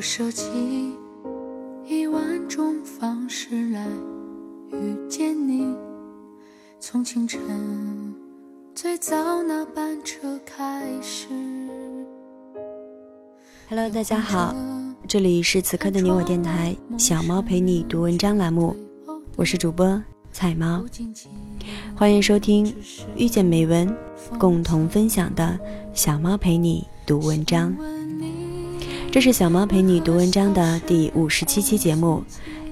[0.00, 0.46] 我设计
[1.86, 3.86] 一万种方式来
[4.72, 5.76] 遇见你，
[6.80, 7.38] 从清晨
[8.74, 11.28] 最早那班车开始。
[13.68, 14.56] Hello，大家好，
[15.06, 18.74] 这里是此刻的你我电台小猫陪你读文章栏目，
[19.36, 20.82] 我是主播彩猫，
[21.94, 22.74] 欢迎收听
[23.16, 23.94] 遇见美文，
[24.38, 25.60] 共同分享的
[25.92, 27.76] 小猫陪你读文章。
[29.12, 32.22] 这是小猫陪你读文章的第五十七期节目，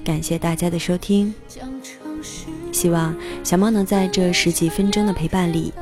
[0.05, 1.35] 感谢大家的收听。
[2.71, 5.73] 希望小猫能在这十几分钟的陪伴里，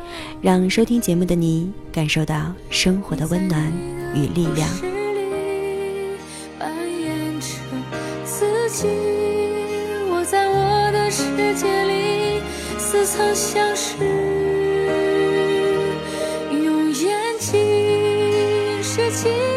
[0.40, 3.70] 让收听节目的你感受到生活的温暖
[4.14, 4.66] 与力量。
[10.08, 11.22] 我在我的世
[11.54, 12.40] 界里
[12.78, 13.98] 似曾相识，
[16.50, 19.55] 用眼睛拾起。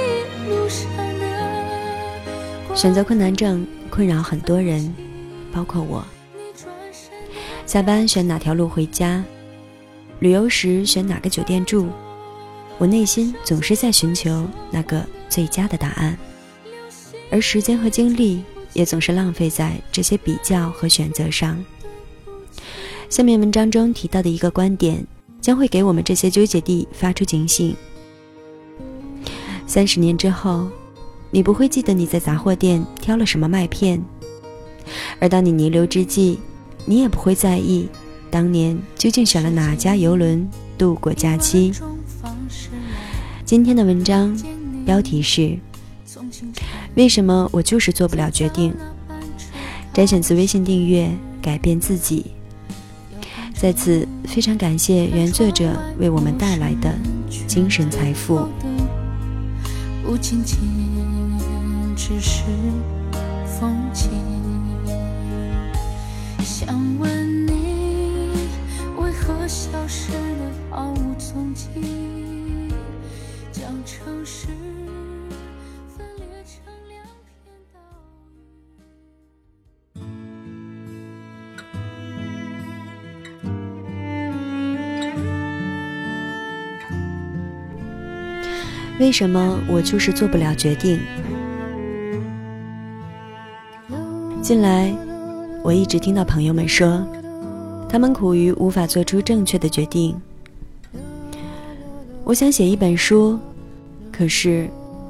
[2.80, 4.96] 选择困难症困扰很多人，
[5.52, 6.02] 包括我。
[7.66, 9.22] 下班选哪条路回家，
[10.20, 11.90] 旅游时选哪个酒店住，
[12.78, 16.18] 我内心总是在寻求那个最佳的答案，
[17.30, 18.42] 而时间和精力。
[18.74, 21.62] 也总是浪费在这些比较和选择上。
[23.10, 25.06] 下面文章中提到的一个观点，
[25.42, 27.76] 将会给我们这些纠结地发出警醒。
[29.66, 30.70] 三十年之后，
[31.32, 34.02] 你不会记得你在杂货店挑了什么麦片，
[35.20, 36.40] 而当你弥留之际，
[36.86, 37.88] 你也不会在意
[38.32, 41.72] 当年究竟选了哪家游轮度过假期。
[43.46, 44.36] 今天的文章
[44.86, 45.58] 标题是。
[46.96, 48.74] 为什么我就是做不了决定？
[49.94, 51.10] 摘选自微信订阅，
[51.42, 52.26] 改变自己。
[53.54, 56.94] 在此非常感谢原作者为我们带来的
[57.48, 58.48] 精神财富。
[60.04, 60.58] 不仅仅
[62.02, 62.44] 只是
[63.46, 64.10] 风景。
[66.40, 68.32] 想问你，
[68.98, 71.68] 为何消失的毫无踪迹？
[73.52, 74.48] 将城市。
[89.00, 91.00] 为什么我就是做不了决定？
[94.42, 94.92] 近来，
[95.64, 97.06] 我一直听到朋友们说，
[97.90, 100.20] 他们苦于无法做出正确的决定。
[102.24, 103.38] 我想写一本书，
[104.12, 104.70] 可是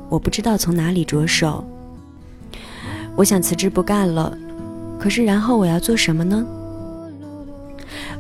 [0.09, 1.63] 我不知道从哪里着手。
[3.16, 4.35] 我想辞职不干了，
[5.00, 6.46] 可是然后我要做什么呢？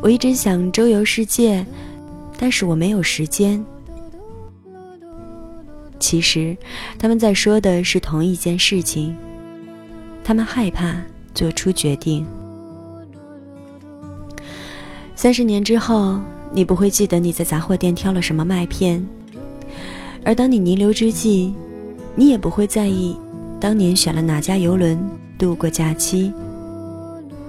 [0.01, 1.65] 我一直想周游世界，
[2.37, 3.63] 但是我没有时间。
[5.99, 6.55] 其实，
[6.97, 9.17] 他们在说的是同一件事情。
[10.29, 10.95] 他们害怕
[11.33, 12.23] 做出决定。
[15.15, 16.19] 三十年之后，
[16.53, 19.03] 你不会记得你在杂货店挑了什么麦片，
[20.23, 21.51] 而当你弥留之际，
[22.13, 23.17] 你也不会在意
[23.59, 25.03] 当年选了哪家游轮
[25.35, 26.31] 度过假期。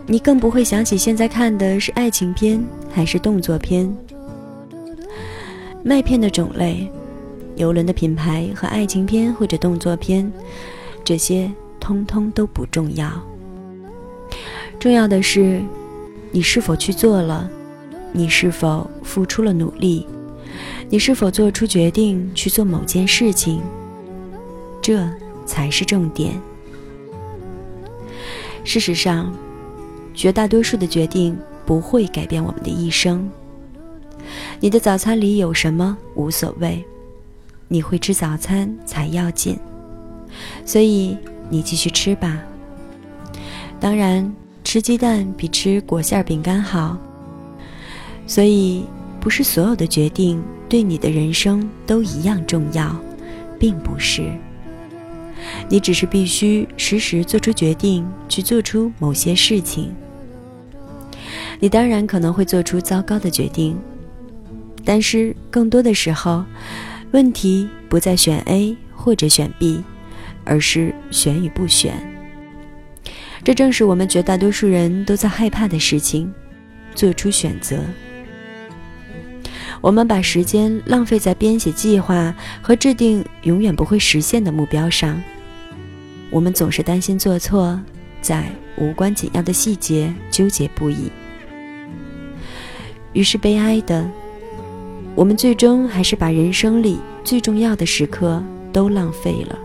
[0.07, 3.95] 你更不会想起现在看的是爱情片还是动作片。
[5.83, 6.91] 麦片的种类。
[7.57, 10.33] 游轮的品牌和爱情片或者动作片，
[11.05, 11.53] 这些
[11.91, 13.11] 通通都不重要。
[14.78, 15.61] 重要的是，
[16.31, 17.51] 你是否去做了，
[18.12, 20.06] 你是否付出了努力，
[20.89, 23.61] 你是否做出决定去做某件事情，
[24.81, 25.05] 这
[25.45, 26.41] 才是重点。
[28.62, 29.34] 事实上，
[30.15, 31.37] 绝大多数的决定
[31.67, 33.28] 不会改变我们的一生。
[34.61, 36.84] 你的早餐里有什么无所谓。
[37.67, 39.57] 你会吃早餐才要紧，
[40.65, 41.17] 所以
[41.50, 42.41] 你继续吃吧。
[43.78, 44.34] 当然，
[44.65, 46.97] 吃鸡蛋比吃果馅饼干好。
[48.27, 48.84] 所以，
[49.21, 52.97] 不是所有的决定对你的人生都一样重要，
[53.59, 54.22] 并不是。
[55.69, 59.95] 你只是必须时时做出决定，去做出某些事情。
[61.59, 63.77] 你当然可能会做出糟糕的决定，
[64.84, 66.45] 但是更多的时候。
[67.13, 69.83] 问题不在选 A 或者选 B，
[70.51, 71.95] 而是选与不选。
[73.45, 76.29] 这正是我们绝大多数人都在害怕的事情：
[76.93, 77.79] 做出选择。
[79.81, 85.23] 我们把时间浪费在编写计划和制定永远不会实现的目标上。
[86.31, 87.81] 我们总是担心做错，
[88.21, 91.13] 在无关紧要的细节纠结不已。
[93.13, 94.05] 于是悲哀的。
[95.17, 98.43] 我们最终还是把人生里最重要的时刻
[98.73, 99.59] 都浪费了。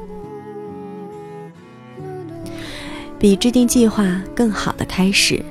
[3.19, 5.43] 比制定计划更好的开始。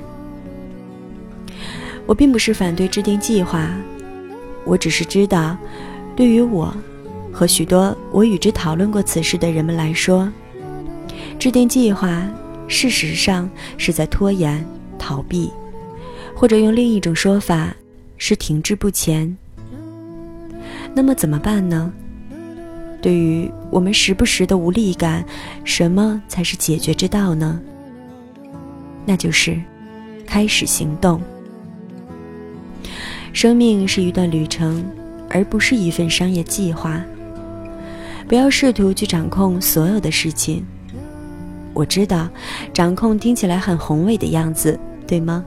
[2.05, 3.69] 我并不是反对制定计划，
[4.63, 5.57] 我只是知道，
[6.15, 6.71] 对于我
[7.31, 10.31] 和许多我与之讨论过此事的人们来说，
[11.39, 12.23] 制定计划
[12.67, 14.63] 事实上是在拖延、
[14.99, 15.51] 逃避，
[16.35, 17.75] 或者用另一种说法
[18.17, 19.35] 是停滞不前。
[20.93, 21.91] 那么怎么办呢？
[23.05, 25.23] 对于我们时不时的无力感，
[25.63, 27.61] 什么才是解决之道呢？
[29.05, 29.61] 那就是
[30.25, 31.21] 开始行动。
[33.31, 34.83] 生命是一段旅程，
[35.29, 36.99] 而不是一份商业计划。
[38.27, 40.65] 不要试图去掌控所有的事情。
[41.75, 42.27] 我知道，
[42.73, 45.45] 掌控听起来很宏伟的样子，对吗？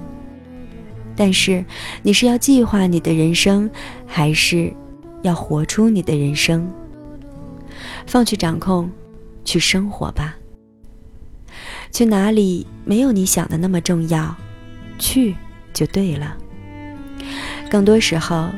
[1.16, 1.64] 但是，
[2.04, 3.68] 你是要计划你的人生，
[4.06, 4.72] 还是
[5.22, 6.72] 要活出你的人生？
[8.06, 8.90] 放弃掌控，
[9.44, 10.36] 去生活吧。
[11.90, 14.34] 去哪里没有你想的那么重要，
[14.98, 15.34] 去
[15.72, 16.36] 就对了。
[17.70, 18.48] 更多时候，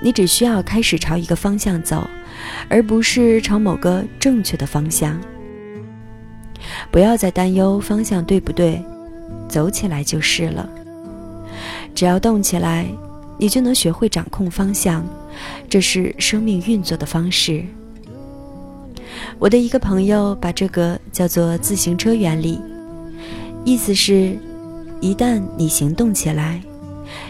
[0.00, 2.08] 你只需要开始朝一个方向走，
[2.68, 5.18] 而不是朝某个正确的方向。
[6.90, 8.82] 不要再担忧方向对不对，
[9.48, 10.68] 走起来就是了。
[11.94, 12.86] 只要动起来，
[13.38, 15.04] 你就能学会掌控方向，
[15.68, 17.64] 这是生命运作的方式。
[19.38, 22.60] 我的一个朋友把这个叫做“自行车原理”，
[23.64, 24.36] 意思是，
[25.00, 26.60] 一旦你行动起来。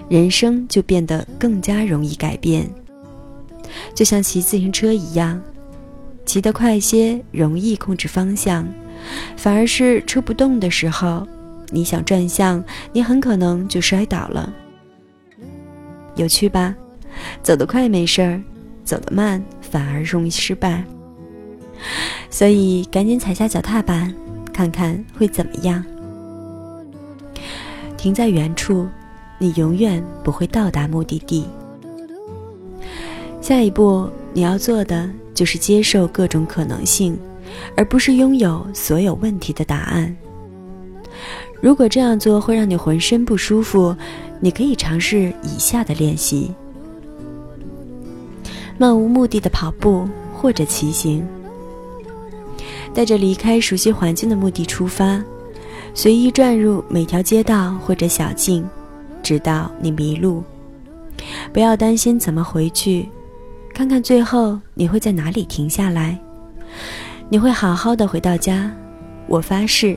[0.09, 2.69] 人生就变得更加容易改变，
[3.95, 5.41] 就像骑自行车一样，
[6.25, 8.67] 骑得快些容易控制方向，
[9.37, 11.27] 反而是车不动的时候，
[11.71, 14.53] 你想转向，你很可能就摔倒了。
[16.15, 16.75] 有趣吧？
[17.43, 18.41] 走得快没事儿，
[18.85, 20.83] 走得慢反而容易失败。
[22.31, 24.15] 所以赶紧踩下脚踏板，
[24.53, 25.85] 看看会怎么样。
[27.97, 28.87] 停在原处。
[29.39, 31.47] 你永远不会到达目的地。
[33.43, 37.19] 下一步你要做的就是接受各种可能性，
[37.77, 40.17] 而不是拥有所有问题的答案。
[41.61, 43.95] 如果这样做会让你浑身不舒服，
[44.41, 46.51] 你可以尝试以下的练习：
[48.79, 51.23] 漫无目的的跑步或者骑行，
[52.97, 55.23] 带着离开熟悉环境的目的出发，
[55.93, 58.67] 随意转入每条街道或者小径。
[59.23, 60.43] 直到你迷路，
[61.53, 63.07] 不要担心怎么回去，
[63.75, 66.19] 看看最后你会在哪里停下来。
[67.29, 68.73] 你会好好的回到家，
[69.27, 69.95] 我发誓，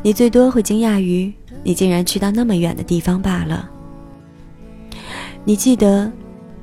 [0.00, 1.32] 你最多会惊讶于
[1.64, 3.68] 你竟然去到那么远的地方罢了。
[5.44, 6.12] 你记得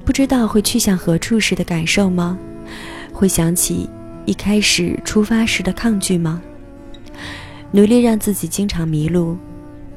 [0.05, 2.37] 不知道会去向何处时的感受吗？
[3.11, 3.89] 会想起
[4.25, 6.41] 一开始出发时的抗拒吗？
[7.71, 9.37] 努力让自己经常迷路。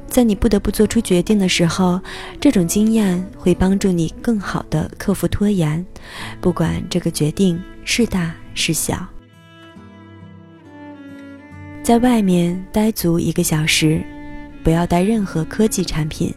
[0.07, 2.01] 在你不得不做出决定的时候，
[2.41, 5.85] 这种经验会帮助你更好的克服拖延，
[6.41, 9.07] 不管这个决定是大是小。
[11.83, 14.03] 在外面待足一个小时，
[14.63, 16.33] 不要带任何科技产品，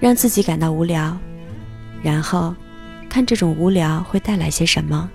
[0.00, 1.16] 让自己感到无聊，
[2.02, 2.54] 然后
[3.10, 5.08] 看这种无聊会带来些什么。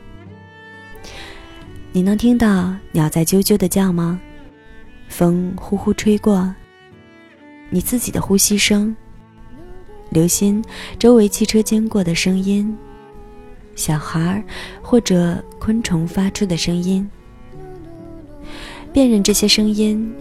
[1.96, 4.20] 你能听到鸟在啾啾的叫吗？
[5.08, 6.54] 风呼呼吹过，
[7.70, 8.94] 你自己的呼吸声，
[10.10, 10.62] 留心
[11.00, 12.78] 周围汽车经过的声音，
[13.76, 14.44] 小孩
[14.82, 17.10] 或者昆虫发出的声音，
[18.92, 20.14] 辨认这些声音，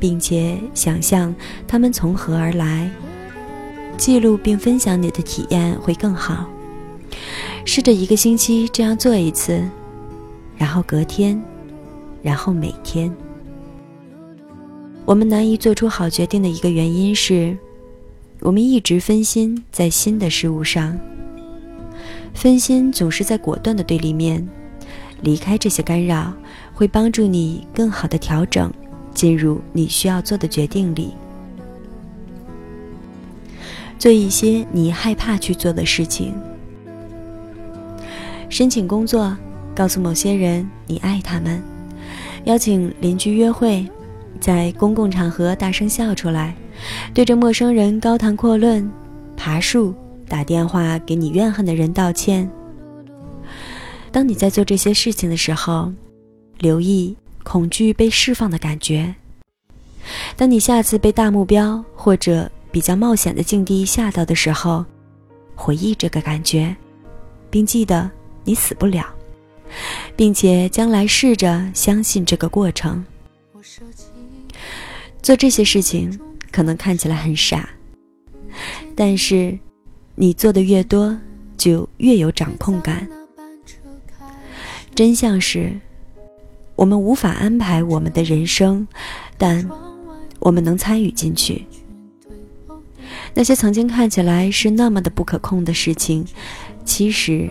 [0.00, 1.34] 并且想象
[1.66, 2.90] 它们从何而来，
[3.98, 6.48] 记录并分享你的体验会更好。
[7.66, 9.62] 试着一个星期这样做一次，
[10.58, 11.40] 然后隔天，
[12.22, 13.10] 然后每天。
[15.06, 17.56] 我们难以做出好决定的一个原因是，
[18.40, 20.98] 我们一直分心在新的事物上。
[22.34, 24.46] 分心总是在果断的对立面，
[25.22, 26.32] 离开这些干扰，
[26.74, 28.70] 会帮助你更好的调整，
[29.14, 31.14] 进入你需要做的决定里。
[33.98, 36.34] 做一些你害怕去做的事情，
[38.48, 39.36] 申请工作，
[39.78, 41.62] 告诉某些人你爱他们，
[42.46, 43.86] 邀请邻居约会。
[44.40, 46.52] 在公共场合大声笑出来，
[47.14, 48.90] 对着陌生人高谈阔论，
[49.36, 49.94] 爬树，
[50.28, 52.50] 打电话给你怨恨的人道歉。
[54.10, 55.92] 当你在做这些事情的时候，
[56.58, 59.14] 留意恐惧被释放的感觉。
[60.36, 64.84] 当你下次被大目标或者比较冒险的境地吓到的时候，
[65.54, 66.74] 回忆这个感觉，
[67.48, 68.10] 并记得
[68.42, 69.06] 你死不了，
[70.16, 73.04] 并且将来试着相信这个过程。
[75.22, 76.18] 做这些事情
[76.50, 77.68] 可能看起来很傻，
[78.94, 79.58] 但是
[80.14, 81.18] 你做的越多，
[81.56, 83.08] 就越有掌控感。
[84.94, 85.78] 真相是，
[86.74, 88.86] 我们无法安排我们的人生，
[89.36, 89.68] 但
[90.38, 91.66] 我们能参与进去。
[93.34, 96.26] 那些曾经看起来是那么的不可控的事情，
[96.84, 97.48] 其实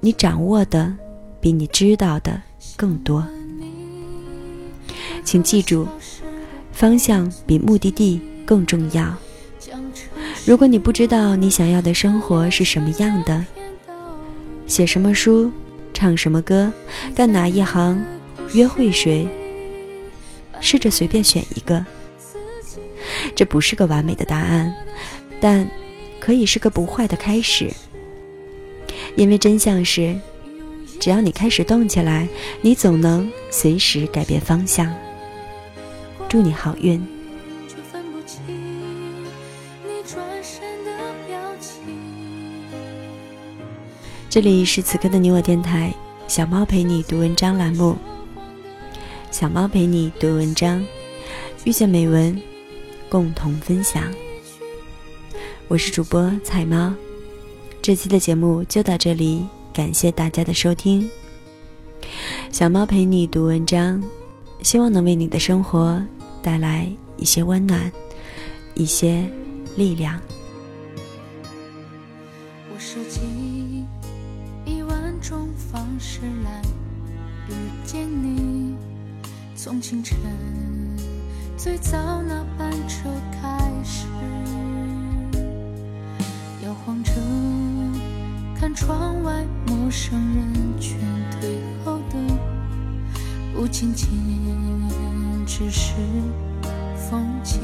[0.00, 0.94] 你掌握的
[1.46, 2.42] 比你知道的
[2.74, 3.24] 更多。
[5.22, 5.86] 请记住，
[6.72, 9.16] 方向比目的地更重要。
[10.44, 13.46] 如果你不知道你想要的生活是什么样的，
[14.66, 15.52] 写什么书，
[15.94, 16.72] 唱什么歌，
[17.14, 18.04] 干哪一行，
[18.52, 19.28] 约会谁，
[20.60, 21.86] 试着随便选一个。
[23.36, 24.74] 这不是个完美的答案，
[25.40, 25.70] 但
[26.18, 27.70] 可以是个不坏的开始。
[29.14, 30.18] 因为真相是，
[31.06, 32.28] 只要你开始动起来，
[32.60, 34.92] 你总能随时改变方向。
[36.28, 37.00] 祝你好运。
[44.28, 45.94] 这里是此刻的你我电台，
[46.26, 47.96] 小猫陪你读文章栏目。
[49.30, 50.84] 小猫陪你读文章，
[51.62, 52.36] 遇见美文，
[53.08, 54.12] 共同分享。
[55.68, 56.92] 我是主播彩猫，
[57.80, 61.06] 这期的节目就到这里，感谢大家的收听。
[62.50, 64.02] 小猫陪你读文章，
[64.62, 66.02] 希望能为你的生活。
[66.42, 67.92] 带来一些温暖，
[68.74, 69.22] 一些
[69.76, 70.18] 力量。
[72.72, 73.20] 我设计
[74.64, 76.62] 一万种方式来
[77.50, 77.52] 遇
[77.84, 78.74] 见你，
[79.54, 80.16] 从清晨
[81.58, 83.10] 最早那班车
[83.42, 84.06] 开始，
[86.64, 87.12] 摇晃着
[88.66, 90.98] 看窗外陌生人群
[91.30, 92.18] 退后的
[93.54, 94.08] 不仅仅
[95.46, 95.92] 只是。
[97.08, 97.60] 风景，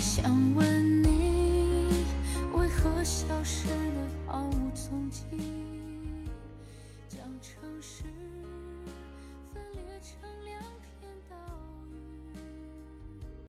[0.00, 0.24] 想
[0.54, 0.71] 问